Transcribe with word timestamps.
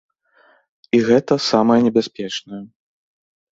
І 0.99 1.01
гэта 1.09 1.37
самае 1.51 1.77
небяспечнае. 1.89 2.61